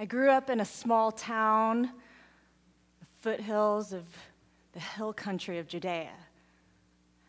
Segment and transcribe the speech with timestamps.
[0.00, 1.90] I grew up in a small town,
[3.00, 4.04] the foothills of
[4.72, 6.08] the hill country of Judea.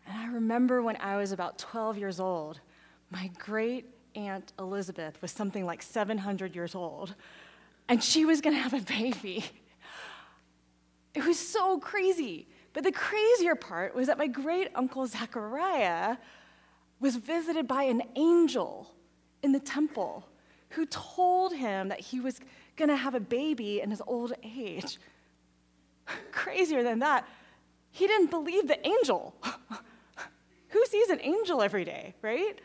[0.07, 2.61] And I remember when I was about 12 years old,
[3.09, 7.13] my great aunt Elizabeth was something like 700 years old,
[7.89, 9.43] and she was going to have a baby.
[11.13, 12.47] It was so crazy.
[12.71, 16.15] But the crazier part was that my great uncle Zechariah
[17.01, 18.89] was visited by an angel
[19.43, 20.25] in the temple
[20.71, 22.39] who told him that he was
[22.75, 24.99] going to have a baby in his old age.
[26.31, 27.27] Crazier than that,
[27.91, 29.35] he didn't believe the angel.
[30.69, 32.59] Who sees an angel every day, right?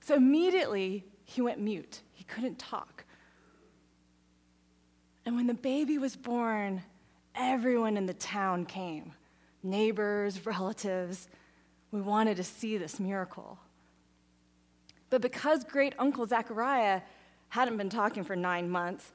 [0.00, 2.02] So immediately he went mute.
[2.12, 3.04] He couldn't talk.
[5.24, 6.82] And when the baby was born,
[7.34, 9.12] everyone in the town came
[9.64, 11.28] neighbors, relatives.
[11.92, 13.60] We wanted to see this miracle.
[15.08, 17.02] But because great uncle Zechariah
[17.52, 19.12] hadn't been talking for nine months,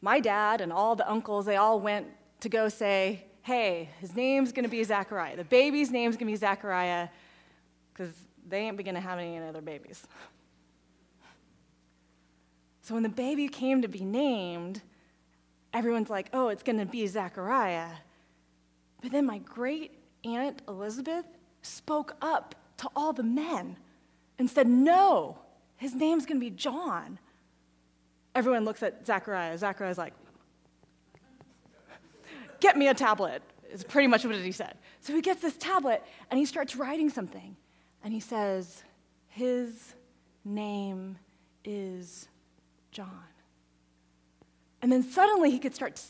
[0.00, 2.06] my dad and all the uncles, they all went
[2.40, 5.36] to go say, hey, his name's gonna be Zechariah.
[5.36, 7.08] The baby's name's gonna be Zachariah
[7.92, 8.14] because
[8.48, 10.02] they ain't gonna have any other babies.
[12.80, 14.80] So when the baby came to be named,
[15.74, 17.90] everyone's like, oh, it's gonna be Zachariah.
[19.02, 21.26] But then my great aunt Elizabeth
[21.60, 23.76] spoke up to all the men
[24.38, 25.38] and said, No,
[25.76, 27.18] his name's going to be John.
[28.34, 29.56] Everyone looks at Zachariah.
[29.58, 30.14] Zachariah's like,
[32.60, 34.76] Get me a tablet, is pretty much what he said.
[35.00, 37.56] So he gets this tablet and he starts writing something.
[38.02, 38.82] And he says,
[39.28, 39.94] His
[40.44, 41.18] name
[41.64, 42.28] is
[42.90, 43.08] John.
[44.80, 46.00] And then suddenly he could start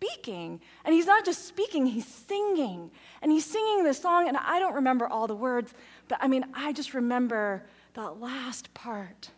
[0.00, 0.60] speaking.
[0.84, 2.90] And he's not just speaking, he's singing.
[3.22, 5.72] And he's singing this song, and I don't remember all the words,
[6.08, 7.64] but I mean, I just remember
[7.94, 9.30] that last part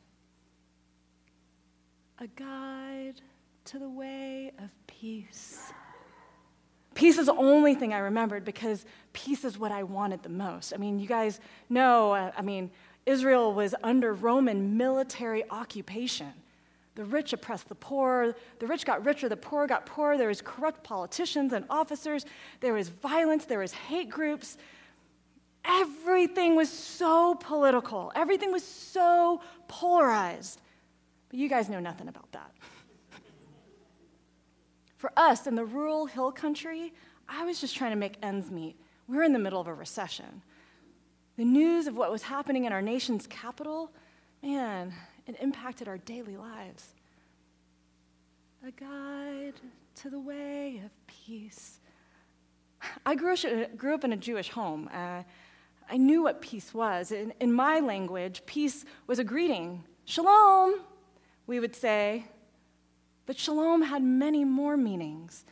[2.21, 3.21] a guide
[3.65, 5.73] to the way of peace.
[6.95, 10.73] Peace is the only thing I remembered because peace is what I wanted the most.
[10.75, 12.71] I mean, you guys know, uh, I mean,
[13.07, 16.33] Israel was under Roman military occupation.
[16.97, 18.35] The rich oppressed the poor.
[18.59, 19.29] The rich got richer.
[19.29, 20.19] The poor got poorer.
[20.19, 22.27] There was corrupt politicians and officers.
[22.61, 23.45] There was violence.
[23.45, 24.57] There was hate groups.
[25.65, 28.11] Everything was so political.
[28.17, 30.61] Everything was so polarized.
[31.29, 32.53] But you guys know nothing about that.
[34.97, 36.93] For us in the rural hill country,
[37.29, 38.77] I was just trying to make ends meet.
[39.07, 40.43] We were in the middle of a recession.
[41.37, 43.93] The news of what was happening in our nation's capital,
[44.43, 44.93] man,
[45.27, 46.95] it impacted our daily lives.
[48.67, 49.55] A guide
[49.97, 51.79] to the way of peace.
[53.07, 53.37] I grew,
[53.77, 54.89] grew up in a Jewish home.
[54.93, 55.23] Uh,
[55.91, 57.13] I knew what peace was.
[57.13, 59.85] In, in my language, peace was a greeting.
[60.07, 60.81] Shalom,
[61.49, 62.27] we would say.
[63.27, 65.45] But shalom had many more meanings.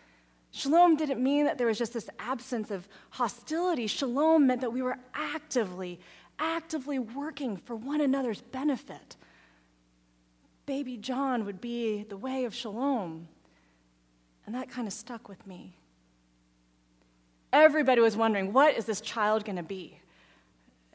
[0.53, 3.89] Shalom didn't mean that there was just this absence of hostility.
[3.89, 5.99] Shalom meant that we were actively,
[6.39, 9.17] actively working for one another's benefit
[10.67, 13.29] baby John would be the way of shalom.
[14.45, 15.77] And that kind of stuck with me.
[17.53, 20.01] Everybody was wondering, what is this child going to be?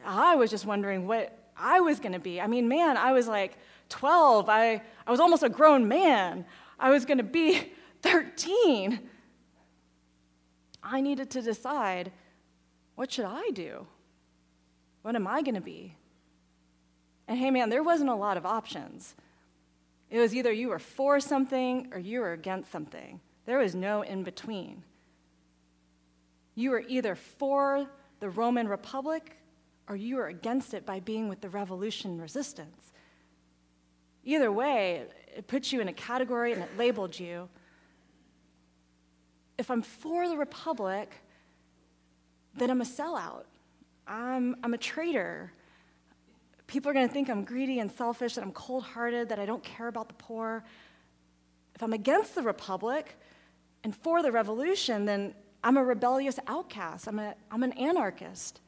[0.05, 2.39] I was just wondering what I was going to be.
[2.39, 3.57] I mean, man, I was like
[3.91, 4.49] 12.
[4.49, 6.45] I, I was almost a grown man.
[6.79, 7.71] I was going to be
[8.01, 8.99] 13.
[10.81, 12.11] I needed to decide
[12.95, 13.85] what should I do?
[15.03, 15.95] What am I going to be?
[17.27, 19.15] And hey, man, there wasn't a lot of options.
[20.09, 23.19] It was either you were for something or you were against something.
[23.45, 24.83] There was no in between.
[26.55, 27.87] You were either for
[28.19, 29.37] the Roman Republic
[29.87, 32.90] or you were against it by being with the revolution resistance.
[34.23, 35.03] Either way,
[35.35, 37.49] it puts you in a category and it labeled you.
[39.57, 41.11] If I'm for the Republic,
[42.55, 43.45] then I'm a sellout.
[44.07, 45.51] I'm, I'm a traitor.
[46.67, 49.45] People are going to think I'm greedy and selfish, that I'm cold hearted, that I
[49.45, 50.63] don't care about the poor.
[51.75, 53.17] If I'm against the republic
[53.83, 55.33] and for the revolution, then
[55.63, 57.07] I'm a rebellious outcast.
[57.07, 58.61] I'm, a, I'm an anarchist.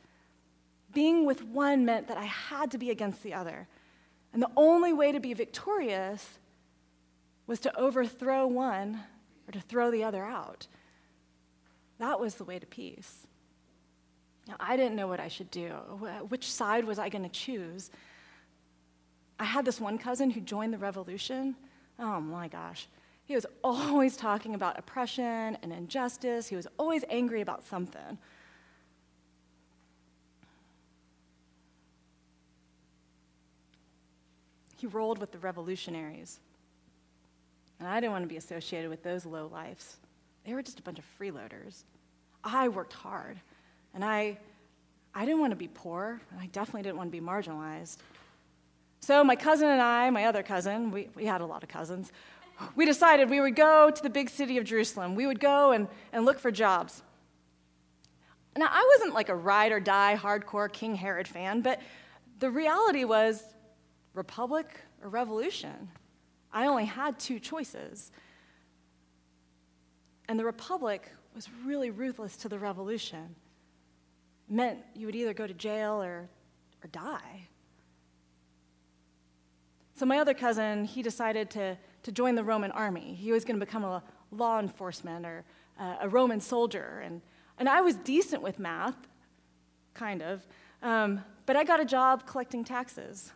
[0.93, 3.67] Being with one meant that I had to be against the other.
[4.33, 6.39] And the only way to be victorious
[7.45, 8.99] was to overthrow one
[9.47, 10.67] or to throw the other out.
[11.99, 13.27] That was the way to peace.
[14.47, 15.69] Now, I didn't know what I should do.
[16.27, 17.91] Which side was I going to choose?
[19.39, 21.55] I had this one cousin who joined the revolution.
[21.99, 22.87] Oh my gosh.
[23.25, 26.47] He was always talking about oppression and injustice.
[26.47, 28.17] He was always angry about something.
[34.83, 36.41] He rolled with the revolutionaries.
[37.79, 39.95] And I didn't want to be associated with those low lives.
[40.45, 41.83] They were just a bunch of freeloaders.
[42.43, 43.39] I worked hard,
[43.93, 44.37] and I,
[45.15, 47.99] I didn't want to be poor, and I definitely didn't want to be marginalized.
[48.99, 52.11] So my cousin and I, my other cousin, we, we had a lot of cousins,
[52.75, 55.15] we decided we would go to the big city of Jerusalem.
[55.15, 57.03] We would go and, and look for jobs.
[58.57, 61.79] Now, I wasn't like a ride or die hardcore King Herod fan, but
[62.39, 63.43] the reality was
[64.13, 65.89] republic or revolution.
[66.51, 68.11] I only had two choices.
[70.29, 73.35] And the republic was really ruthless to the revolution.
[74.49, 76.29] It meant you would either go to jail or,
[76.83, 77.47] or die.
[79.95, 83.15] So my other cousin, he decided to, to join the Roman army.
[83.19, 85.43] He was going to become a law enforcement or
[85.79, 87.01] uh, a Roman soldier.
[87.03, 87.21] And,
[87.57, 88.95] and I was decent with math,
[89.93, 90.45] kind of,
[90.81, 93.31] um, but I got a job collecting taxes.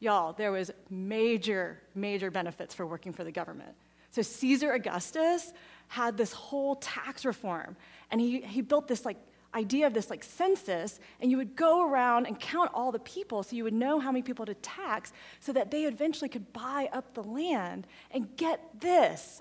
[0.00, 3.74] Y'all, there was major, major benefits for working for the government.
[4.10, 5.52] So Caesar Augustus
[5.88, 7.76] had this whole tax reform,
[8.10, 9.16] and he, he built this like
[9.54, 13.42] idea of this like census, and you would go around and count all the people
[13.42, 16.88] so you would know how many people to tax so that they eventually could buy
[16.92, 17.86] up the land.
[18.10, 19.40] And get this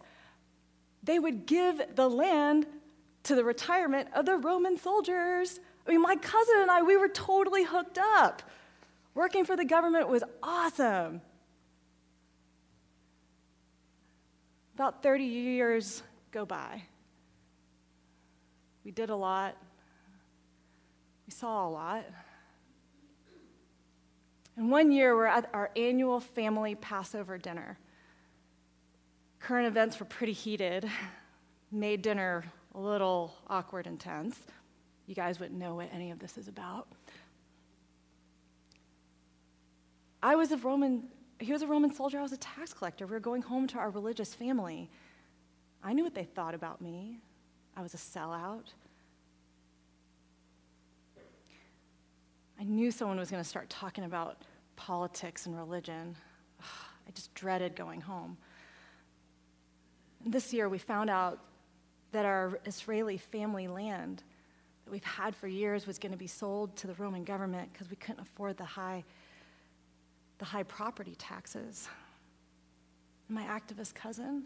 [1.04, 2.68] they would give the land
[3.24, 5.60] to the retirement of the Roman soldiers.
[5.88, 8.44] I mean, my cousin and I, we were totally hooked up.
[9.18, 11.22] Working for the government was awesome.
[14.76, 16.84] About 30 years go by.
[18.86, 19.58] We did a lot.
[21.26, 22.06] We saw a lot.
[24.56, 27.80] And one year, we're at our annual family Passover dinner.
[29.40, 30.88] Current events were pretty heated,
[31.72, 34.38] made dinner a little awkward and tense.
[35.08, 36.88] You guys wouldn't know what any of this is about.
[40.28, 41.04] I was a Roman,
[41.40, 43.08] he was a Roman soldier, I was a tax collector.
[43.08, 44.90] We were going home to our religious family.
[45.82, 47.22] I knew what they thought about me.
[47.78, 48.74] I was a sellout.
[52.60, 54.42] I knew someone was going to start talking about
[54.76, 56.14] politics and religion.
[56.60, 58.36] I just dreaded going home.
[60.26, 61.40] This year, we found out
[62.12, 64.24] that our Israeli family land
[64.84, 67.90] that we've had for years was going to be sold to the Roman government because
[67.90, 69.06] we couldn't afford the high,
[70.38, 71.88] the high property taxes.
[73.30, 74.44] My activist cousin,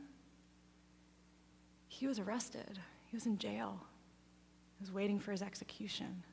[1.87, 2.79] he was arrested.
[3.09, 3.79] He was in jail.
[4.77, 6.23] He was waiting for his execution.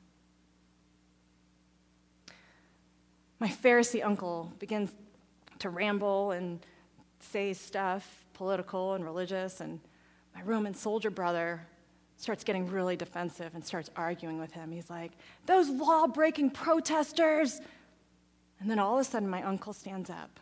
[3.39, 4.91] my Pharisee uncle begins
[5.59, 6.59] to ramble and
[7.19, 9.79] say stuff political and religious, and
[10.35, 11.65] my Roman soldier brother
[12.17, 14.71] starts getting really defensive and starts arguing with him.
[14.71, 15.13] He's like,
[15.45, 17.61] Those law breaking protesters!
[18.59, 20.39] And then all of a sudden, my uncle stands up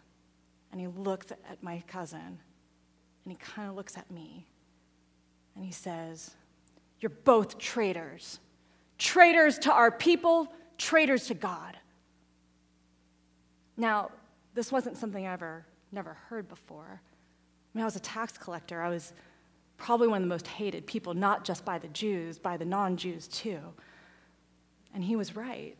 [0.72, 4.48] and he looks at my cousin and he kind of looks at me
[5.56, 6.32] and he says,
[7.00, 8.40] You're both traitors.
[8.98, 11.78] Traitors to our people, traitors to God.
[13.76, 14.10] Now,
[14.56, 17.00] this wasn't something I ever never heard before.
[17.00, 18.82] I mean, I was a tax collector.
[18.82, 19.14] I was
[19.78, 22.98] probably one of the most hated people, not just by the Jews, by the non
[22.98, 23.60] Jews too.
[24.94, 25.78] And he was right.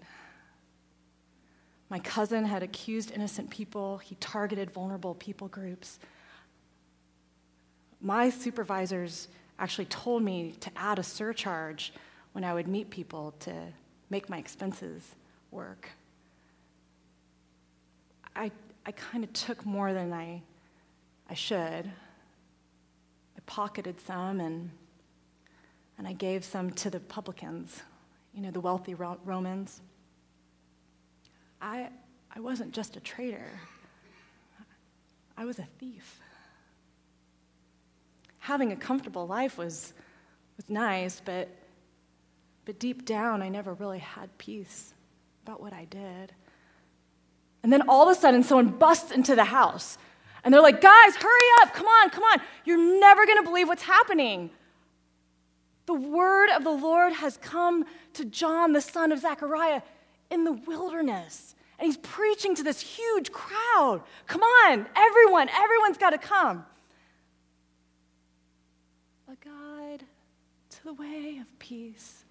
[1.90, 6.00] My cousin had accused innocent people, he targeted vulnerable people groups.
[8.02, 11.94] My supervisors actually told me to add a surcharge
[12.34, 13.54] when I would meet people to
[14.10, 15.16] make my expenses
[15.52, 15.90] work.
[18.36, 18.52] I,
[18.86, 20.42] I kind of took more than I,
[21.30, 21.58] I should.
[21.58, 24.70] I pocketed some and,
[25.98, 27.82] and I gave some to the publicans,
[28.34, 29.82] you know, the wealthy Romans.
[31.62, 31.90] I,
[32.36, 33.60] I wasn't just a traitor,
[35.38, 36.20] I was a thief.
[38.40, 39.94] Having a comfortable life was,
[40.56, 41.50] was nice, but,
[42.66, 44.94] but deep down, I never really had peace
[45.44, 46.32] about what I did.
[47.64, 49.98] And then all of a sudden, someone busts into the house.
[50.44, 52.40] And they're like, guys, hurry up, come on, come on.
[52.64, 54.50] You're never going to believe what's happening.
[55.86, 59.82] The word of the Lord has come to John, the son of Zechariah,
[60.30, 61.56] in the wilderness.
[61.80, 64.02] And he's preaching to this huge crowd.
[64.26, 66.66] Come on, everyone, everyone's got to come.
[69.28, 70.04] A guide
[70.70, 72.24] to the way of peace.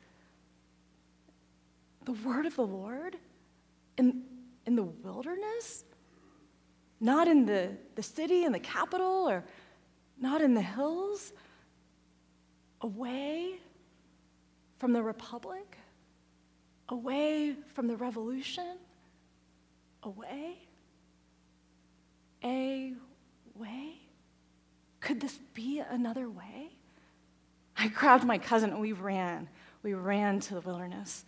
[2.05, 3.17] The word of the Lord
[3.97, 4.25] in
[4.67, 5.85] in the wilderness,
[7.01, 9.45] not in the, the city and the capital, or
[10.21, 11.33] not in the hills,
[12.81, 13.55] away
[14.79, 15.79] from the republic,
[16.89, 18.77] away from the revolution,
[20.03, 20.59] away,
[22.45, 22.93] a
[23.55, 23.95] way.
[25.01, 26.71] Could this be another way?
[27.77, 29.49] I grabbed my cousin and we ran.
[29.83, 31.25] We ran to the wilderness.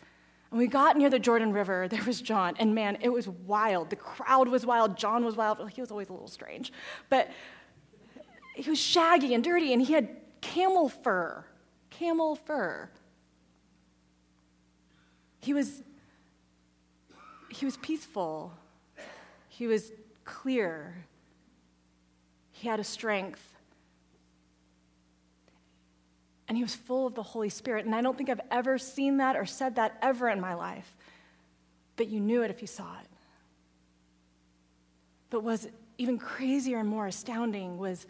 [0.51, 1.89] And we got near the Jordan River.
[1.89, 2.55] There was John.
[2.59, 3.91] And man, it was wild.
[3.91, 4.97] The crowd was wild.
[4.97, 5.71] John was wild.
[5.71, 6.73] He was always a little strange.
[7.11, 7.31] But
[8.55, 10.09] he was shaggy and dirty, and he had
[10.41, 11.45] camel fur.
[11.91, 12.91] Camel fur.
[15.41, 15.83] He was,
[17.51, 18.53] he was peaceful.
[19.49, 19.93] He was
[20.25, 21.05] clear.
[22.53, 23.43] He had a strength
[26.49, 27.85] and he was full of the Holy Spirit.
[27.85, 30.97] And I don't think I've ever seen that or said that ever in my life.
[31.97, 33.07] But you knew it if you saw it.
[35.29, 35.69] But was
[35.99, 38.07] even crazier and more astounding was,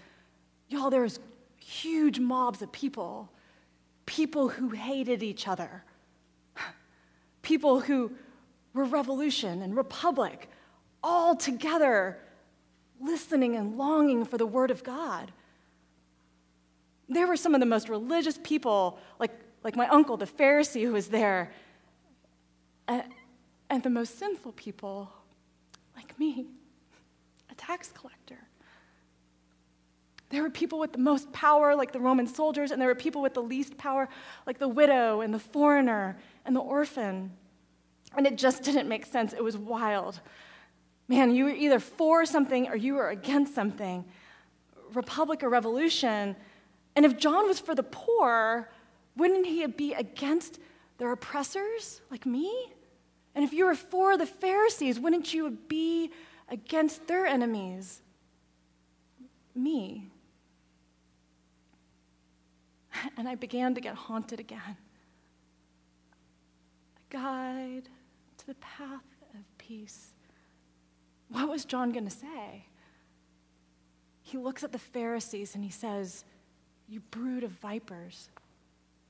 [0.69, 1.19] y'all, there was
[1.59, 3.29] huge mobs of people,
[4.07, 5.83] people who hated each other,
[7.49, 8.13] people who
[8.75, 10.51] were revolution and republic,
[11.03, 12.19] all together
[13.01, 15.33] listening and longing for the word of God.
[17.09, 19.31] There were some of the most religious people, like,
[19.65, 21.51] like my uncle, the Pharisee, who was there,
[22.87, 23.03] and,
[23.71, 25.11] and the most sinful people,
[25.97, 26.45] like me,
[27.51, 28.48] a tax collector.
[30.31, 33.23] There were people with the most power, like the Roman soldiers, and there were people
[33.23, 34.09] with the least power,
[34.47, 37.33] like the widow and the foreigner and the orphan.
[38.17, 39.33] And it just didn't make sense.
[39.33, 40.21] It was wild.
[41.09, 44.05] Man, you were either for something or you were against something.
[44.93, 46.37] Republic or revolution,
[46.97, 48.71] and if John was for the poor,
[49.17, 50.59] wouldn't he be against
[50.99, 52.73] their oppressors like me?
[53.35, 56.11] And if you were for the Pharisees, wouldn't you be
[56.49, 58.03] against their enemies?
[59.55, 60.11] Me.
[63.17, 64.77] And I began to get haunted again.
[66.97, 67.89] A guide
[68.39, 70.13] to the path of peace.
[71.29, 72.65] What was John going to say?
[74.23, 76.25] He looks at the Pharisees and he says,
[76.89, 78.31] you brood of vipers,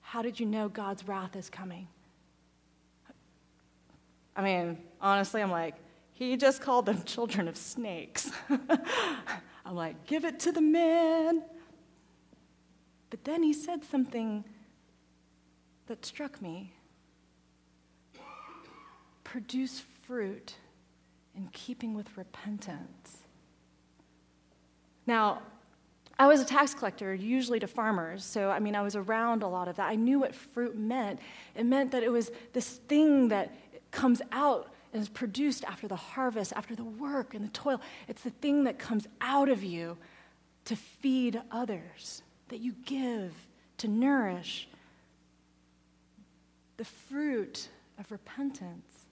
[0.00, 1.86] how did you know God's wrath is coming?
[4.34, 5.74] I mean, honestly, I'm like,
[6.12, 8.30] he just called them children of snakes.
[9.64, 11.42] I'm like, give it to the man.
[13.10, 14.44] But then he said something
[15.86, 16.72] that struck me
[19.24, 20.54] produce fruit
[21.36, 23.24] in keeping with repentance.
[25.06, 25.42] Now,
[26.18, 28.24] I was a tax collector, usually to farmers.
[28.24, 29.88] So, I mean, I was around a lot of that.
[29.88, 31.20] I knew what fruit meant.
[31.54, 33.54] It meant that it was this thing that
[33.90, 37.80] comes out and is produced after the harvest, after the work and the toil.
[38.08, 39.96] It's the thing that comes out of you
[40.64, 43.32] to feed others, that you give,
[43.78, 44.68] to nourish.
[46.76, 49.06] The fruit of repentance.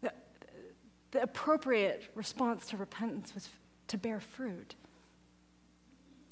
[0.00, 0.12] The,
[1.10, 3.48] the appropriate response to repentance was
[3.88, 4.74] to bear fruit.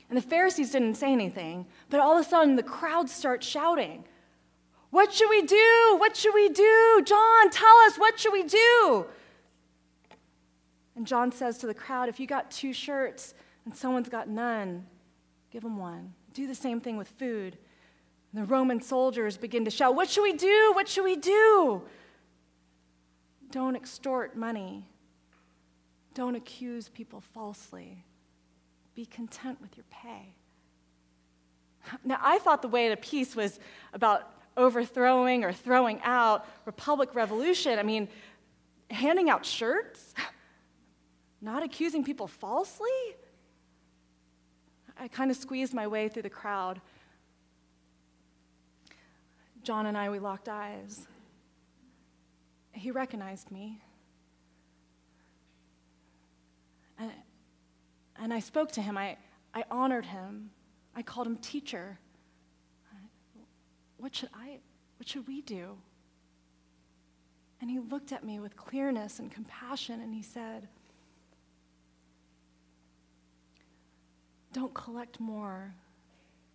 [0.08, 4.04] And the Pharisees didn't say anything, but all of a sudden the crowd starts shouting,
[4.90, 5.96] What should we do?
[5.98, 7.02] What should we do?
[7.06, 9.06] John, tell us, what should we do?
[10.96, 14.84] And John says to the crowd, If you got two shirts and someone's got none,
[15.50, 16.14] give them one.
[16.32, 17.58] Do the same thing with food.
[18.32, 20.72] And the Roman soldiers begin to shout, What should we do?
[20.74, 21.82] What should we do?
[23.50, 24.86] Don't extort money.
[26.14, 28.04] Don't accuse people falsely.
[28.94, 30.34] Be content with your pay.
[32.04, 33.58] Now, I thought the way to peace was
[33.92, 37.78] about overthrowing or throwing out Republic Revolution.
[37.78, 38.08] I mean,
[38.90, 40.14] handing out shirts,
[41.40, 42.88] not accusing people falsely.
[45.00, 46.80] I kind of squeezed my way through the crowd.
[49.62, 51.08] John and I, we locked eyes.
[52.72, 53.82] He recognized me.
[56.98, 57.10] And
[58.20, 58.98] and I spoke to him.
[58.98, 59.16] I,
[59.54, 60.50] I honored him.
[60.94, 61.98] I called him teacher.
[63.96, 64.58] What should I,
[64.98, 65.76] what should we do?
[67.60, 70.68] And he looked at me with clearness and compassion and he said,
[74.52, 75.74] Don't collect more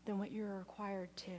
[0.06, 1.32] than what you're required to.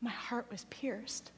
[0.00, 1.30] My heart was pierced.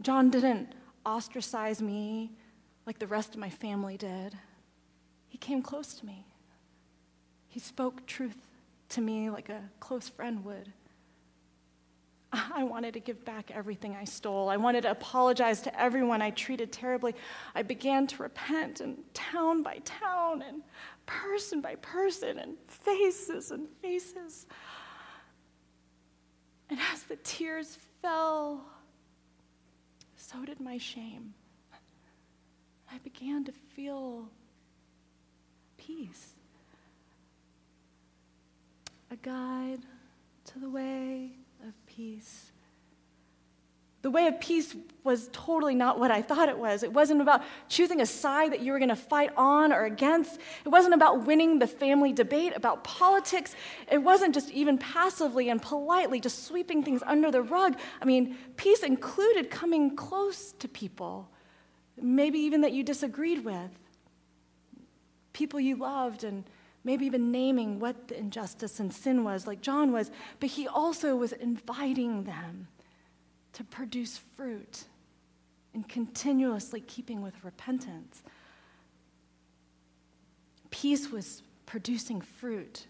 [0.00, 2.30] John didn't ostracize me
[2.86, 4.36] like the rest of my family did.
[5.28, 6.26] He came close to me.
[7.48, 8.46] He spoke truth
[8.90, 10.72] to me like a close friend would.
[12.32, 14.48] I wanted to give back everything I stole.
[14.48, 17.14] I wanted to apologize to everyone I treated terribly.
[17.54, 20.62] I began to repent, and town by town, and
[21.06, 24.46] person by person, and faces and faces.
[26.70, 28.62] And as the tears fell,
[30.16, 31.32] so did my shame.
[32.92, 34.28] I began to feel
[35.78, 36.32] peace.
[39.10, 39.80] A guide
[40.46, 41.30] to the way
[41.66, 42.52] of peace.
[44.00, 46.84] The way of peace was totally not what I thought it was.
[46.84, 50.38] It wasn't about choosing a side that you were going to fight on or against.
[50.64, 53.56] It wasn't about winning the family debate about politics.
[53.90, 57.76] It wasn't just even passively and politely just sweeping things under the rug.
[58.00, 61.28] I mean, peace included coming close to people,
[62.00, 63.70] maybe even that you disagreed with,
[65.32, 66.44] people you loved, and
[66.88, 71.14] maybe even naming what the injustice and sin was, like John was, but he also
[71.14, 72.66] was inviting them
[73.52, 74.84] to produce fruit
[75.74, 78.22] and continuously keeping with repentance.
[80.70, 82.86] Peace was producing fruit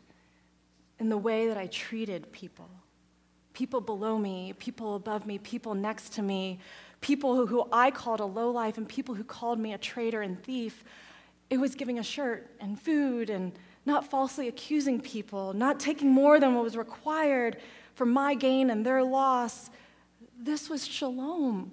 [1.00, 2.70] in the way that I treated people
[3.52, 6.60] people below me, people above me, people next to me,
[7.00, 10.40] people who, who I called a lowlife, and people who called me a traitor and
[10.40, 10.84] thief.
[11.50, 13.50] It was giving a shirt and food and
[13.88, 17.56] not falsely accusing people, not taking more than what was required
[17.94, 19.70] for my gain and their loss,
[20.38, 21.72] this was shalom.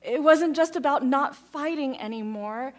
[0.00, 2.72] It wasn't just about not fighting anymore,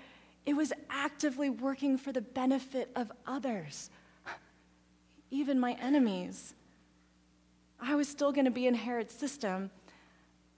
[0.43, 3.91] it was actively working for the benefit of others,
[5.29, 6.55] even my enemies.
[7.79, 9.69] I was still going to be in Herod's system,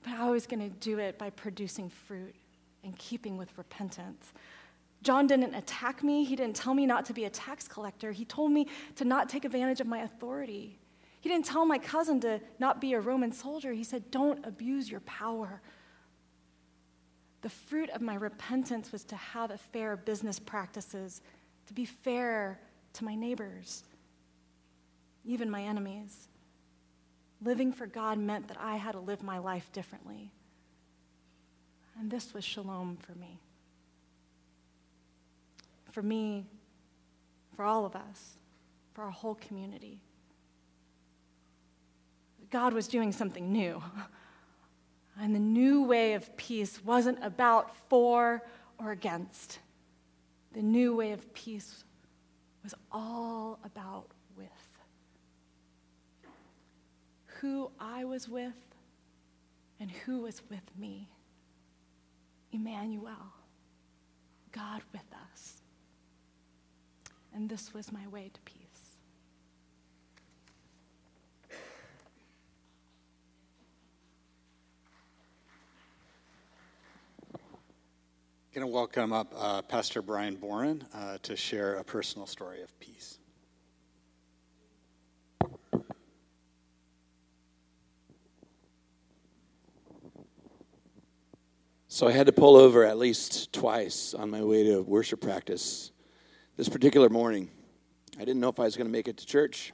[0.03, 2.35] but I was going to do it by producing fruit
[2.83, 4.31] and keeping with repentance.
[5.03, 6.23] John didn't attack me.
[6.23, 8.11] He didn't tell me not to be a tax collector.
[8.11, 10.79] He told me to not take advantage of my authority.
[11.19, 13.73] He didn't tell my cousin to not be a Roman soldier.
[13.73, 15.61] He said, Don't abuse your power.
[17.41, 21.21] The fruit of my repentance was to have a fair business practices,
[21.67, 22.59] to be fair
[22.93, 23.83] to my neighbors,
[25.25, 26.29] even my enemies.
[27.41, 30.31] Living for God meant that I had to live my life differently.
[31.99, 33.39] And this was shalom for me.
[35.93, 36.45] For me,
[37.55, 38.39] for all of us,
[38.93, 40.01] for our whole community.
[42.49, 43.81] God was doing something new.
[45.21, 48.41] And the new way of peace wasn't about for
[48.79, 49.59] or against.
[50.53, 51.83] The new way of peace
[52.63, 54.47] was all about with.
[57.41, 58.53] Who I was with
[59.79, 61.09] and who was with me.
[62.51, 63.33] Emmanuel,
[64.51, 65.62] God with us.
[67.35, 68.63] And this was my way to peace.
[78.55, 82.61] I'm going to welcome up uh, Pastor Brian Boren uh, to share a personal story
[82.61, 83.17] of peace.
[91.87, 95.92] So I had to pull over at least twice on my way to worship practice.
[96.55, 97.49] This particular morning,
[98.15, 99.73] I didn't know if I was going to make it to church.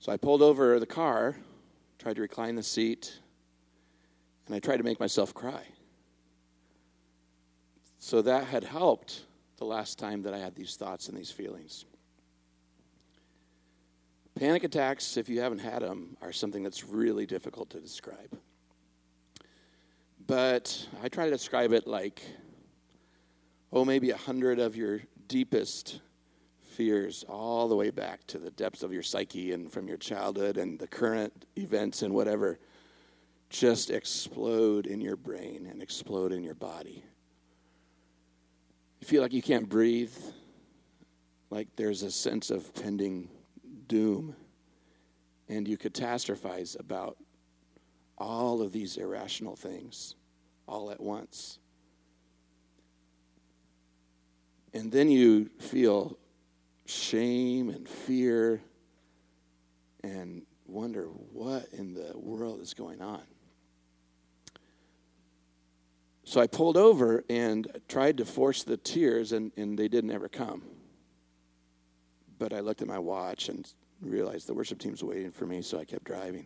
[0.00, 1.34] So I pulled over the car,
[1.98, 3.18] tried to recline the seat,
[4.46, 5.62] and I tried to make myself cry.
[7.98, 9.22] So that had helped
[9.56, 11.86] the last time that I had these thoughts and these feelings.
[14.34, 18.38] Panic attacks, if you haven't had them, are something that's really difficult to describe.
[20.26, 22.22] But I try to describe it like,
[23.72, 26.00] oh, maybe a hundred of your deepest
[26.60, 30.58] fears, all the way back to the depths of your psyche and from your childhood
[30.58, 32.58] and the current events and whatever,
[33.48, 37.02] just explode in your brain and explode in your body.
[39.00, 40.14] You feel like you can't breathe,
[41.50, 43.28] like there's a sense of pending
[43.86, 44.34] doom,
[45.48, 47.16] and you catastrophize about
[48.18, 50.14] all of these irrational things
[50.66, 51.58] all at once.
[54.76, 56.18] And then you feel
[56.84, 58.60] shame and fear
[60.04, 63.22] and wonder what in the world is going on.
[66.24, 70.28] So I pulled over and tried to force the tears, and, and they didn't ever
[70.28, 70.62] come.
[72.38, 73.66] But I looked at my watch and
[74.02, 76.44] realized the worship team's waiting for me, so I kept driving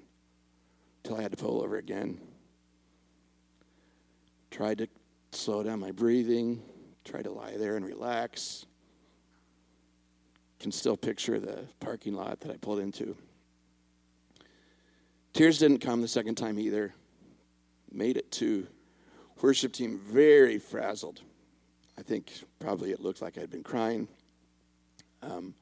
[1.03, 2.21] until I had to pull over again.
[4.53, 4.88] Tried to
[5.33, 6.62] slow down my breathing,
[7.05, 8.67] tried to lie there and relax.
[10.59, 13.17] Can still picture the parking lot that I pulled into.
[15.33, 16.95] Tears didn't come the second time either.
[17.91, 18.67] Made it to
[19.41, 21.21] worship team very frazzled.
[21.99, 24.09] I think probably it looked like I'd been crying.
[25.23, 25.55] Um,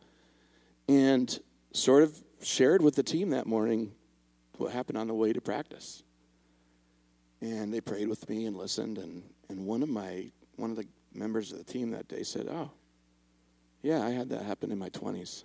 [0.89, 1.39] and
[1.73, 3.93] sort of shared with the team that morning
[4.57, 6.03] what happened on the way to practice.
[7.41, 8.99] And they prayed with me and listened.
[8.99, 12.49] And, and one of my one of the members of the team that day said,
[12.51, 12.71] Oh,
[13.83, 15.45] yeah, I had that happen in my 20s.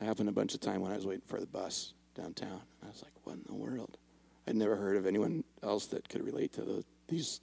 [0.00, 2.60] It happened a bunch of time when I was waiting for the bus downtown.
[2.82, 3.98] I was like, What in the world?
[4.46, 7.40] I'd never heard of anyone else that could relate to the, these,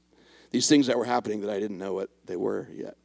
[0.52, 2.98] these things that were happening that I didn't know what they were yet.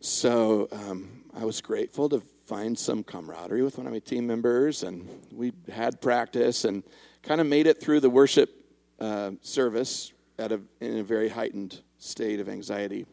[0.00, 4.82] So um, I was grateful to find some camaraderie with one of my team members,
[4.82, 6.82] and we had practice and
[7.22, 8.50] kind of made it through the worship
[8.98, 13.06] uh, service at a, in a very heightened state of anxiety.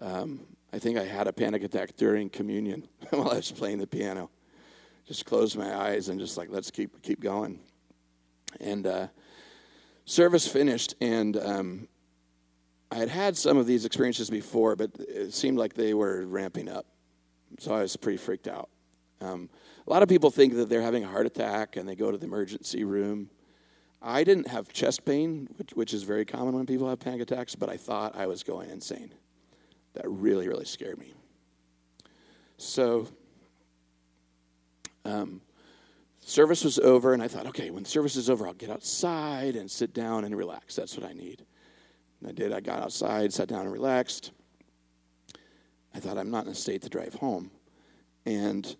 [0.00, 0.40] Um,
[0.72, 4.30] I think I had a panic attack during communion while I was playing the piano.
[5.06, 7.60] Just closed my eyes and just like, let's keep keep going.
[8.60, 9.06] And uh,
[10.04, 11.88] service finished, and um,
[12.90, 16.68] I had had some of these experiences before, but it seemed like they were ramping
[16.68, 16.86] up.
[17.58, 18.68] So I was pretty freaked out.
[19.20, 19.48] Um,
[19.86, 22.18] a lot of people think that they're having a heart attack and they go to
[22.18, 23.30] the emergency room.
[24.02, 27.54] I didn't have chest pain, which, which is very common when people have panic attacks,
[27.54, 29.12] but I thought I was going insane.
[29.94, 31.14] That really, really scared me.
[32.58, 33.08] So,
[35.04, 35.40] um,
[36.20, 39.70] service was over, and I thought, okay, when service is over, I'll get outside and
[39.70, 40.76] sit down and relax.
[40.76, 41.44] That's what I need.
[42.20, 42.52] And I did.
[42.52, 44.32] I got outside, sat down, and relaxed.
[45.94, 47.50] I thought, I'm not in a state to drive home.
[48.26, 48.76] And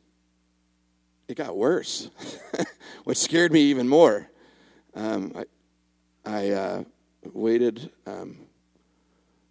[1.29, 2.11] it got worse,
[3.05, 4.29] which scared me even more.
[4.97, 5.45] Um, I,
[6.25, 6.85] I uh,
[7.35, 8.39] waited, um,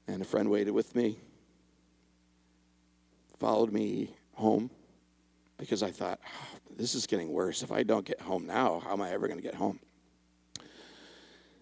[0.07, 1.19] and a friend waited with me,
[3.37, 4.71] followed me home
[5.57, 7.61] because I thought, oh, this is getting worse.
[7.61, 9.79] If I don't get home now, how am I ever going to get home?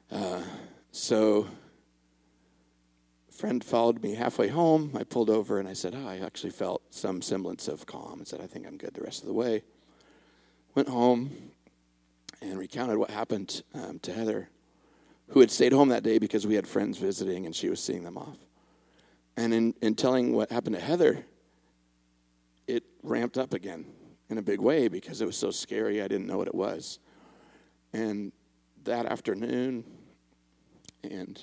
[0.10, 0.41] Uh,
[0.93, 1.46] so,
[3.32, 4.91] friend followed me halfway home.
[4.98, 8.28] I pulled over and I said, oh, I actually felt some semblance of calm and
[8.28, 9.62] said, I think I'm good the rest of the way.
[10.74, 11.52] Went home
[12.43, 14.49] and recounted what happened um, to Heather,
[15.29, 18.03] who had stayed home that day because we had friends visiting and she was seeing
[18.03, 18.38] them off.
[19.38, 21.25] And in, in telling what happened to Heather,
[22.67, 23.86] it ramped up again
[24.29, 26.01] in a big way because it was so scary.
[26.01, 26.99] I didn't know what it was.
[27.93, 28.32] And
[28.84, 29.86] that afternoon
[31.03, 31.41] and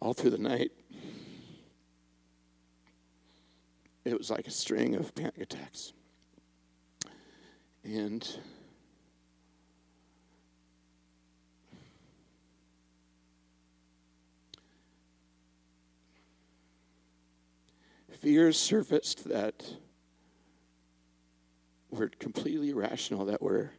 [0.00, 0.70] all through the night,
[4.04, 5.92] it was like a string of panic attacks.
[7.84, 8.26] And
[18.24, 19.62] fears surfaced that
[21.90, 23.70] were completely irrational, that were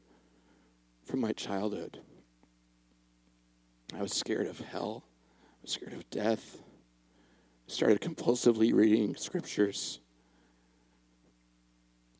[1.04, 2.00] from my childhood.
[3.98, 5.04] I was scared of hell,
[5.42, 6.58] I was scared of death.
[7.68, 10.00] I started compulsively reading scriptures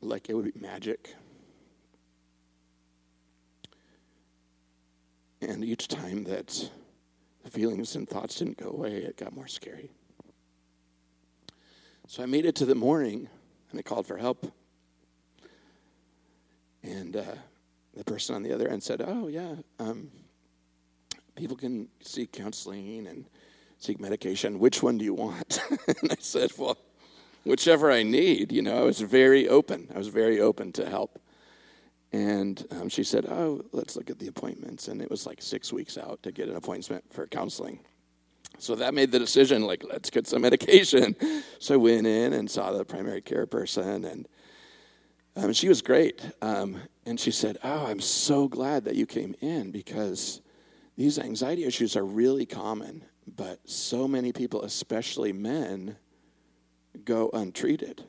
[0.00, 1.14] like it would be magic.
[5.40, 6.70] And each time that
[7.44, 9.92] the feelings and thoughts didn't go away, it got more scary.
[12.08, 13.28] So I made it to the morning
[13.70, 14.52] and I called for help.
[16.84, 17.34] And uh,
[17.94, 20.08] the person on the other end said, Oh, yeah, um,
[21.34, 23.26] people can seek counseling and
[23.78, 24.60] seek medication.
[24.60, 25.60] Which one do you want?
[25.88, 26.78] and I said, Well,
[27.44, 28.52] whichever I need.
[28.52, 29.88] You know, I was very open.
[29.92, 31.18] I was very open to help.
[32.12, 34.86] And um, she said, Oh, let's look at the appointments.
[34.86, 37.80] And it was like six weeks out to get an appointment for counseling.
[38.58, 41.16] So that made the decision like, let's get some medication.
[41.58, 44.28] So I went in and saw the primary care person, and
[45.36, 46.20] um, she was great.
[46.42, 50.42] Um, and she said, Oh, I'm so glad that you came in because
[50.96, 55.96] these anxiety issues are really common, but so many people, especially men,
[57.04, 58.04] go untreated.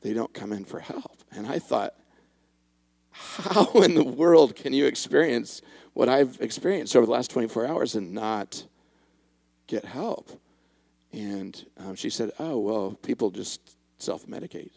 [0.00, 1.22] They don't come in for help.
[1.30, 1.94] And I thought,
[3.10, 7.94] how in the world can you experience what I've experienced over the last 24 hours
[7.94, 8.64] and not
[9.72, 10.30] get help?
[11.12, 14.72] And um, she said, Oh, well, people just self medicate.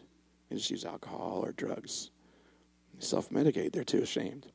[0.50, 2.12] They just use alcohol or drugs.
[3.00, 3.74] Self medicate.
[3.74, 4.48] They're too ashamed.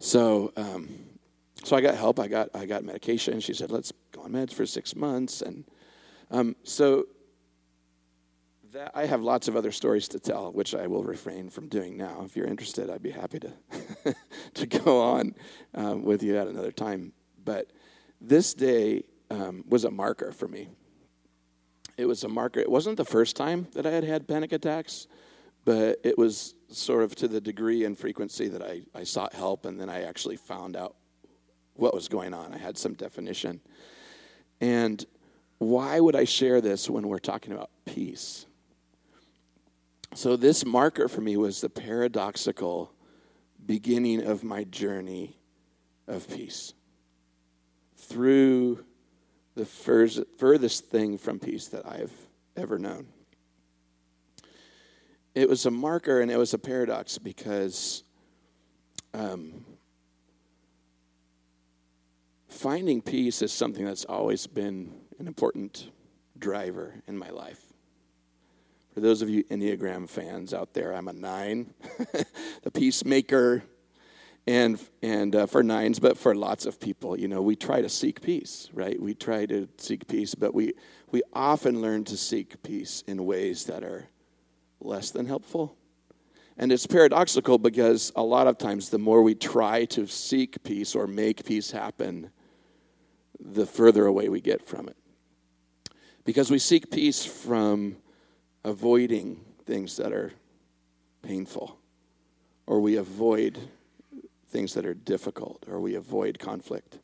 [0.00, 0.88] So, um,
[1.62, 2.18] so I got help.
[2.18, 3.40] I got I got medication.
[3.40, 5.64] She said, "Let's go on meds for six months." And
[6.30, 7.06] um, so
[8.72, 11.96] that, I have lots of other stories to tell, which I will refrain from doing
[11.96, 12.22] now.
[12.24, 13.52] If you're interested, I'd be happy to
[14.54, 15.34] to go on
[15.74, 17.12] um, with you at another time.
[17.44, 17.70] But
[18.28, 20.68] this day um, was a marker for me.
[21.96, 22.60] It was a marker.
[22.60, 25.06] It wasn't the first time that I had had panic attacks,
[25.64, 29.64] but it was sort of to the degree and frequency that I, I sought help,
[29.64, 30.96] and then I actually found out
[31.74, 32.52] what was going on.
[32.52, 33.60] I had some definition.
[34.60, 35.04] And
[35.58, 38.46] why would I share this when we're talking about peace?
[40.14, 42.92] So, this marker for me was the paradoxical
[43.66, 45.36] beginning of my journey
[46.06, 46.72] of peace.
[48.08, 48.84] Through
[49.54, 52.12] the furthest thing from peace that I've
[52.56, 53.06] ever known.
[55.34, 58.04] It was a marker and it was a paradox because
[59.12, 59.64] um,
[62.48, 65.90] finding peace is something that's always been an important
[66.38, 67.60] driver in my life.
[68.92, 71.74] For those of you Enneagram fans out there, I'm a nine,
[72.62, 73.64] the peacemaker.
[74.46, 77.88] And, and uh, for nines, but for lots of people, you know, we try to
[77.88, 79.00] seek peace, right?
[79.00, 80.74] We try to seek peace, but we,
[81.10, 84.06] we often learn to seek peace in ways that are
[84.80, 85.76] less than helpful.
[86.58, 90.94] And it's paradoxical because a lot of times the more we try to seek peace
[90.94, 92.30] or make peace happen,
[93.40, 94.96] the further away we get from it.
[96.24, 97.96] Because we seek peace from
[98.62, 100.32] avoiding things that are
[101.22, 101.78] painful,
[102.66, 103.58] or we avoid
[104.54, 107.00] things that are difficult, or we avoid conflict.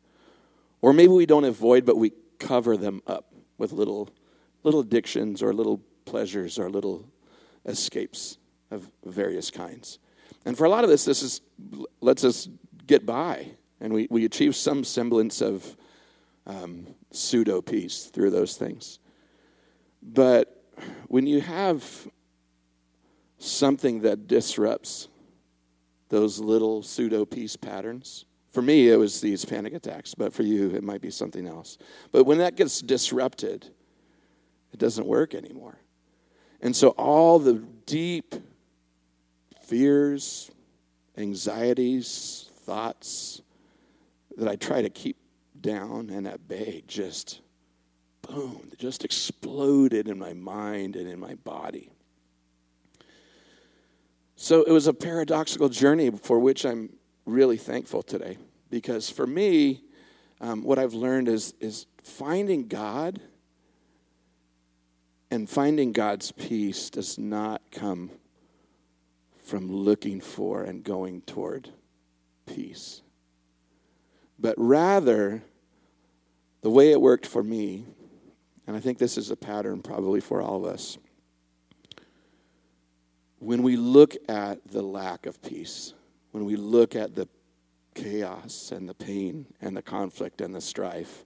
[0.82, 4.08] Or maybe we don't avoid, but we cover them up with little,
[4.62, 7.08] little addictions or little pleasures or little
[7.66, 8.38] escapes
[8.70, 9.98] of various kinds.
[10.44, 11.40] And for a lot of this, this is
[12.00, 12.48] lets us
[12.86, 13.48] get by,
[13.80, 15.76] and we, we achieve some semblance of
[16.46, 19.00] um, pseudo peace through those things.
[20.00, 20.64] But
[21.08, 21.84] when you have
[23.38, 25.08] something that disrupts
[26.10, 30.70] those little pseudo peace patterns, for me, it was these panic attacks, but for you,
[30.74, 31.78] it might be something else.
[32.12, 33.70] But when that gets disrupted,
[34.72, 35.78] it doesn't work anymore.
[36.60, 37.54] And so all the
[37.86, 38.34] deep
[39.62, 40.50] fears,
[41.16, 43.40] anxieties, thoughts
[44.36, 45.16] that I try to keep
[45.60, 47.40] down and at bay just
[48.22, 51.92] boom, just exploded in my mind and in my body.
[54.42, 56.88] So it was a paradoxical journey for which I'm
[57.26, 58.38] really thankful today.
[58.70, 59.82] Because for me,
[60.40, 63.20] um, what I've learned is, is finding God
[65.30, 68.10] and finding God's peace does not come
[69.44, 71.68] from looking for and going toward
[72.46, 73.02] peace.
[74.38, 75.42] But rather,
[76.62, 77.84] the way it worked for me,
[78.66, 80.96] and I think this is a pattern probably for all of us,
[83.40, 85.92] when we look at the lack of peace,
[86.30, 87.28] when we look at the
[87.94, 91.24] chaos and the pain and the conflict and the strife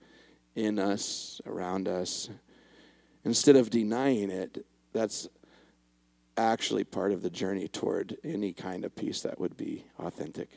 [0.56, 2.30] in us, around us,
[3.24, 5.28] Instead of denying it, that's
[6.36, 10.50] actually part of the journey toward any kind of peace that would be authentic.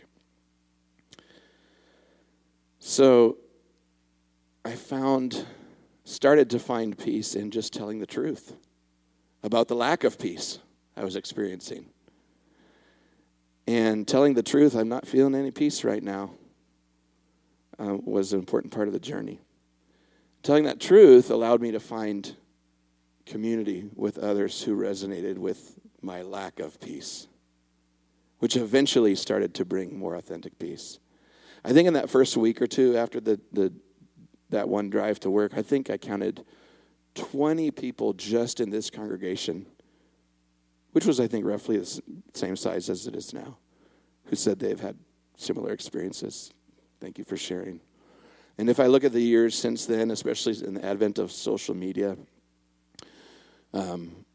[2.80, 3.38] So
[4.65, 5.46] I found,
[6.04, 8.56] started to find peace in just telling the truth
[9.43, 10.60] about the lack of peace
[10.97, 11.86] I was experiencing.
[13.67, 16.31] And telling the truth, I'm not feeling any peace right now,
[17.79, 19.39] uh, was an important part of the journey.
[20.41, 22.36] Telling that truth allowed me to find
[23.25, 27.27] community with others who resonated with my lack of peace,
[28.39, 30.99] which eventually started to bring more authentic peace.
[31.63, 33.73] I think in that first week or two after the, the
[34.49, 36.45] that one drive to work, I think I counted
[37.15, 39.65] 20 people just in this congregation,
[40.91, 42.02] which was, I think, roughly the
[42.34, 43.58] same size as it is now,
[44.26, 44.97] who said they've had
[45.36, 46.52] similar experiences.
[47.00, 47.80] Thank you for sharing.
[48.58, 51.76] And if I look at the years since then, especially in the advent of social
[51.76, 52.17] media,
[53.73, 54.26] um,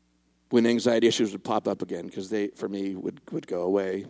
[0.51, 4.07] when anxiety issues would pop up again, because they, for me, would, would go away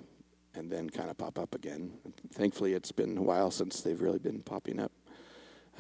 [0.55, 1.93] and then kind of pop up again.
[2.35, 4.93] Thankfully, it's been a while since they've really been popping up.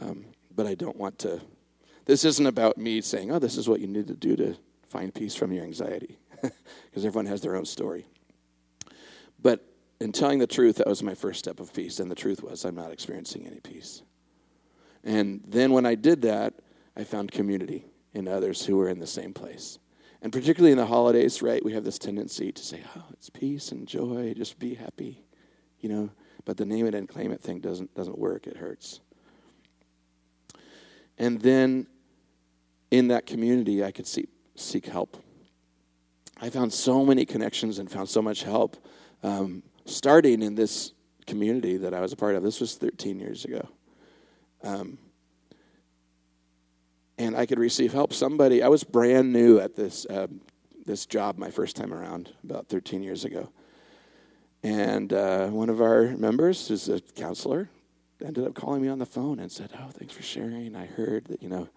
[0.00, 1.40] Um, but I don't want to.
[2.06, 4.56] This isn't about me saying, oh, this is what you need to do to
[4.88, 6.18] find peace from your anxiety,
[6.84, 8.06] because everyone has their own story.
[9.40, 9.64] But
[10.00, 12.00] in telling the truth, that was my first step of peace.
[12.00, 14.02] And the truth was, I'm not experiencing any peace.
[15.04, 16.54] And then when I did that,
[16.96, 19.78] I found community in others who were in the same place.
[20.20, 23.72] And particularly in the holidays, right, we have this tendency to say, oh, it's peace
[23.72, 25.24] and joy, just be happy,
[25.80, 26.10] you know.
[26.44, 29.00] But the name it and claim it thing doesn't, doesn't work, it hurts.
[31.18, 31.86] And then
[32.90, 35.16] in that community, I could see, seek help.
[36.42, 38.76] I found so many connections and found so much help
[39.22, 40.92] um, starting in this
[41.24, 42.42] community that I was a part of.
[42.42, 43.68] This was 13 years ago.
[44.64, 44.98] Um,
[47.16, 48.12] and I could receive help.
[48.12, 50.26] Somebody, I was brand new at this uh,
[50.84, 53.52] this job my first time around about 13 years ago,
[54.64, 57.68] and uh, one of our members, who's a counselor,
[58.24, 60.74] ended up calling me on the phone and said, "Oh, thanks for sharing.
[60.74, 61.68] I heard that you know,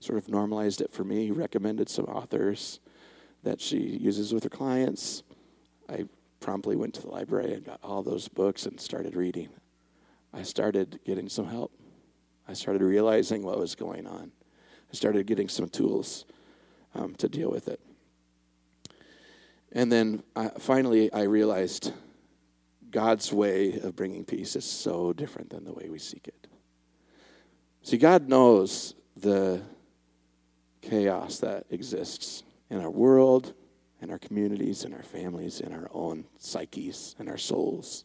[0.00, 1.30] sort of normalized it for me.
[1.30, 2.80] Recommended some authors
[3.44, 5.22] that she uses with her clients."
[5.88, 6.06] I
[6.40, 9.48] promptly went to the library and got all those books and started reading.
[10.32, 11.72] I started getting some help.
[12.46, 14.30] I started realizing what was going on.
[14.92, 16.26] I started getting some tools
[16.94, 17.80] um, to deal with it.
[19.72, 21.92] And then uh, finally, I realized
[22.90, 26.46] God's way of bringing peace is so different than the way we seek it.
[27.82, 29.62] See, God knows the
[30.82, 33.54] chaos that exists in our world,
[34.02, 38.04] in our communities, in our families, in our own psyches, and our souls.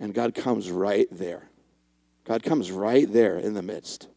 [0.00, 1.50] And God comes right there.
[2.24, 4.08] God comes right there in the midst.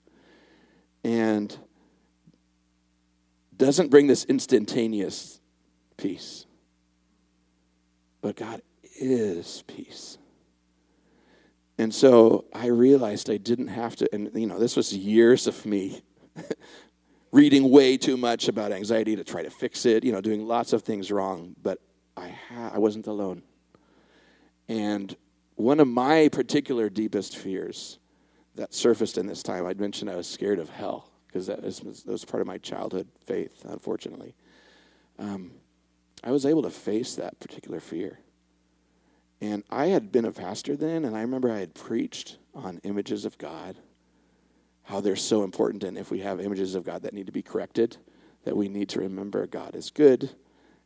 [1.04, 1.56] And
[3.58, 5.42] doesn't bring this instantaneous
[5.98, 6.46] peace.
[8.22, 8.62] But God
[8.96, 10.18] is peace.
[11.78, 15.66] And so I realized I didn't have to, and you know, this was years of
[15.66, 16.02] me
[17.34, 20.72] reading way too much about anxiety to try to fix it, you know, doing lots
[20.72, 21.80] of things wrong, but
[22.16, 23.42] I, ha- I wasn't alone.
[24.70, 25.16] And
[25.56, 27.98] one of my particular deepest fears
[28.54, 31.80] that surfaced in this time, I'd mentioned I was scared of hell because that was,
[31.80, 34.36] that was part of my childhood faith, unfortunately.
[35.18, 35.54] Um,
[36.24, 38.20] I was able to face that particular fear.
[39.42, 43.26] And I had been a pastor then, and I remember I had preached on images
[43.26, 43.76] of God,
[44.84, 45.84] how they're so important.
[45.84, 47.98] And if we have images of God that need to be corrected,
[48.44, 50.30] that we need to remember God is good,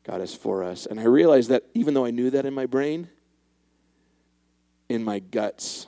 [0.04, 0.86] God is for us.
[0.86, 3.10] And I realized that even though I knew that in my brain,
[4.90, 5.88] in my guts,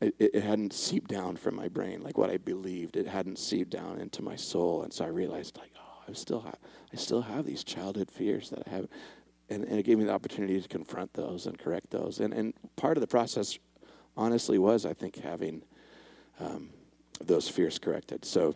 [0.00, 2.96] it, it, hadn't seeped down from my brain like what I believed.
[2.96, 6.40] It hadn't seeped down into my soul, and so I realized like, oh, I still
[6.40, 6.58] have,
[6.92, 8.88] I still have these childhood fears that I have,
[9.48, 12.20] and, and it gave me the opportunity to confront those and correct those.
[12.20, 13.58] And and part of the process,
[14.16, 15.62] honestly, was I think having
[16.38, 16.70] um,
[17.20, 18.24] those fears corrected.
[18.24, 18.54] So.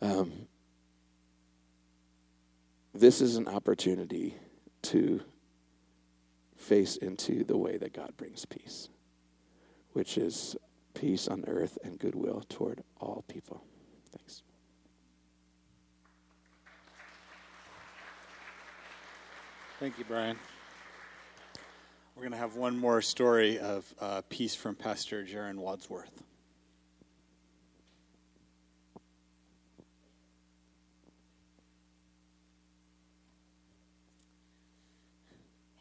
[0.00, 0.46] Um,
[2.94, 4.36] this is an opportunity
[4.82, 5.20] to
[6.56, 8.88] face into the way that God brings peace
[9.98, 10.56] which is
[10.94, 13.64] peace on earth and goodwill toward all people.
[14.12, 14.42] Thanks.
[19.80, 20.38] Thank you, Brian.
[22.14, 26.22] We're going to have one more story of uh, peace from Pastor Jaron Wadsworth.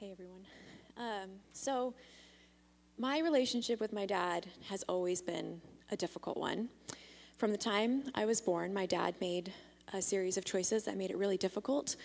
[0.08, 0.46] Hey, everyone.
[0.96, 1.94] Um, so,
[2.98, 5.60] my relationship with my dad has always been
[5.92, 6.70] a difficult one.
[7.36, 9.52] From the time I was born, my dad made
[9.92, 11.98] a series of choices that made it really difficult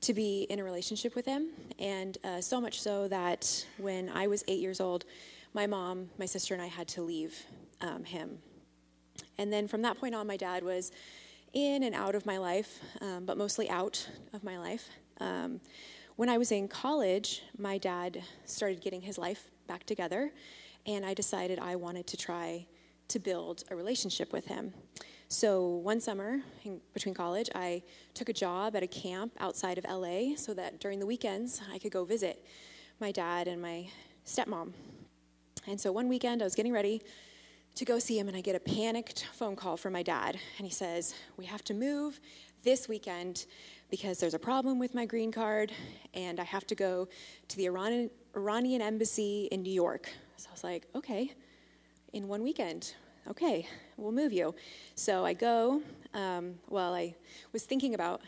[0.00, 1.48] to be in a relationship with him.
[1.78, 5.04] And uh, so much so that when I was eight years old,
[5.52, 7.44] my mom, my sister, and I had to leave
[7.82, 8.38] um, him.
[9.36, 10.92] And then from that point on, my dad was
[11.52, 14.88] in and out of my life, um, but mostly out of my life.
[15.20, 15.60] Um,
[16.16, 20.32] when I was in college, my dad started getting his life back together,
[20.86, 22.66] and I decided I wanted to try
[23.08, 24.72] to build a relationship with him.
[25.28, 29.84] So one summer in, between college, I took a job at a camp outside of
[29.84, 32.44] LA so that during the weekends I could go visit
[33.00, 33.88] my dad and my
[34.24, 34.72] stepmom.
[35.66, 37.02] And so one weekend I was getting ready
[37.74, 40.38] to go see him, and I get a panicked phone call from my dad.
[40.58, 42.20] And he says, We have to move
[42.62, 43.46] this weekend
[43.94, 45.70] because there's a problem with my green card,
[46.14, 47.06] and I have to go
[47.46, 50.10] to the Iran- Iranian embassy in New York.
[50.36, 51.30] So I was like, okay,
[52.12, 52.92] in one weekend.
[53.28, 54.52] Okay, we'll move you.
[54.96, 55.80] So I go.
[56.12, 57.14] Um, well, I
[57.52, 58.20] was thinking about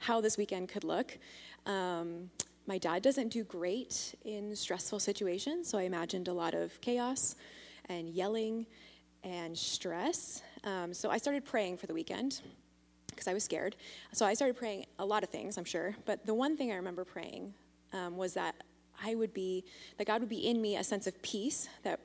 [0.00, 1.16] how this weekend could look.
[1.64, 2.28] Um,
[2.66, 7.36] my dad doesn't do great in stressful situations, so I imagined a lot of chaos
[7.88, 8.66] and yelling
[9.24, 10.42] and stress.
[10.62, 12.42] Um, so I started praying for the weekend
[13.20, 13.76] because I was scared.
[14.12, 15.94] So I started praying a lot of things, I'm sure.
[16.06, 17.52] But the one thing I remember praying
[17.92, 18.54] um, was that
[19.04, 19.62] I would be,
[19.98, 22.00] that God would be in me a sense of peace, that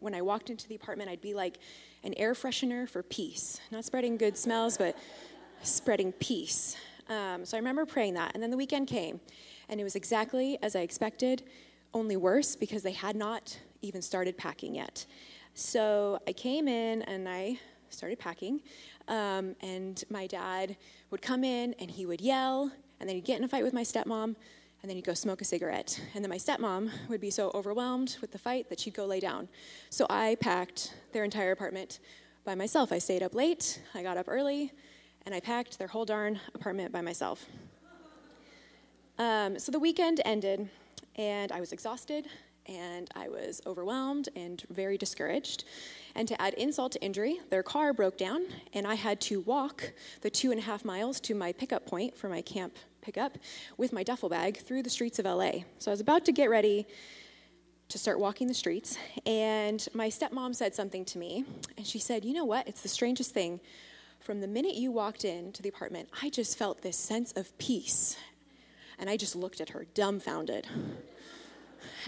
[0.00, 1.58] when I walked into the apartment, I'd be like
[2.02, 3.60] an air freshener for peace.
[3.70, 4.96] Not spreading good smells, but
[5.62, 6.76] spreading peace.
[7.10, 8.32] Um, so I remember praying that.
[8.32, 9.20] And then the weekend came,
[9.68, 11.42] and it was exactly as I expected,
[11.92, 15.04] only worse because they had not even started packing yet.
[15.52, 17.58] So I came in and I
[17.90, 18.60] started packing,
[19.08, 20.76] um, and my dad
[21.10, 23.74] would come in and he would yell, and then he'd get in a fight with
[23.74, 24.36] my stepmom,
[24.82, 26.00] and then he'd go smoke a cigarette.
[26.14, 29.20] And then my stepmom would be so overwhelmed with the fight that she'd go lay
[29.20, 29.48] down.
[29.90, 32.00] So I packed their entire apartment
[32.44, 32.92] by myself.
[32.92, 34.72] I stayed up late, I got up early,
[35.24, 37.46] and I packed their whole darn apartment by myself.
[39.18, 40.68] Um, so the weekend ended,
[41.16, 42.26] and I was exhausted,
[42.66, 45.64] and I was overwhelmed and very discouraged.
[46.14, 49.92] And to add insult to injury, their car broke down, and I had to walk
[50.20, 53.36] the two and a half miles to my pickup point for my camp pickup
[53.76, 55.52] with my duffel bag through the streets of LA.
[55.78, 56.86] So I was about to get ready
[57.88, 58.96] to start walking the streets.
[59.26, 61.44] And my stepmom said something to me,
[61.76, 62.66] and she said, You know what?
[62.66, 63.60] It's the strangest thing.
[64.20, 68.16] From the minute you walked into the apartment, I just felt this sense of peace.
[68.98, 70.66] And I just looked at her, dumbfounded.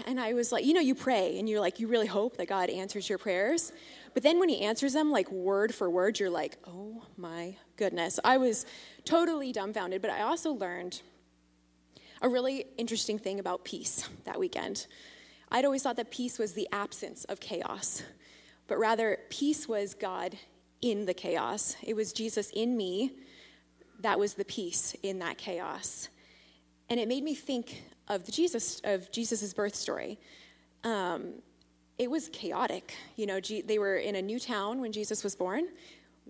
[0.05, 2.47] And I was like, you know, you pray and you're like, you really hope that
[2.47, 3.71] God answers your prayers.
[4.13, 8.19] But then when He answers them, like word for word, you're like, oh my goodness.
[8.23, 8.65] I was
[9.05, 11.01] totally dumbfounded, but I also learned
[12.21, 14.87] a really interesting thing about peace that weekend.
[15.51, 18.03] I'd always thought that peace was the absence of chaos,
[18.67, 20.37] but rather, peace was God
[20.81, 21.77] in the chaos.
[21.83, 23.13] It was Jesus in me
[23.99, 26.09] that was the peace in that chaos.
[26.89, 30.19] And it made me think of the Jesus of Jesus's birth story.
[30.83, 31.41] Um,
[31.97, 32.93] it was chaotic.
[33.15, 35.67] You know, G- they were in a new town when Jesus was born,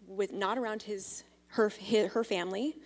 [0.07, 2.77] with not around his her his, her family,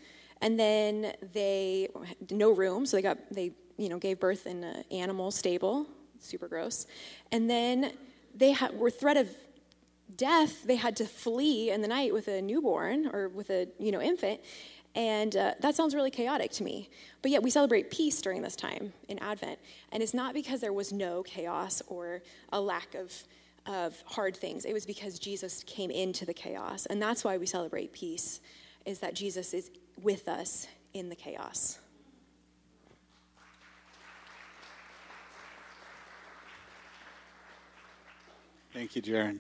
[0.42, 1.90] and then they
[2.32, 5.88] no room, so they got they you know gave birth in an animal stable,
[6.20, 6.88] super gross,
[7.32, 7.94] and then
[8.36, 9.30] they ha- were threat of
[10.16, 10.64] death.
[10.64, 14.02] They had to flee in the night with a newborn or with a you know
[14.02, 14.40] infant,
[14.96, 16.90] and uh, that sounds really chaotic to me.
[17.22, 19.60] But yet we celebrate peace during this time in Advent.
[19.92, 22.22] And it's not because there was no chaos or
[22.52, 23.14] a lack of,
[23.66, 24.66] of hard things.
[24.66, 26.86] It was because Jesus came into the chaos.
[26.88, 28.42] And that's why we celebrate peace,
[28.86, 29.72] is that Jesus is
[30.02, 31.80] with us in the chaos.
[38.74, 39.40] Thank you, Jaron.